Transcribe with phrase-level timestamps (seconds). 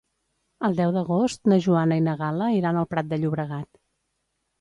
[0.69, 3.71] El deu d'agost na Joana i na Gal·la iran al Prat de Llobregat.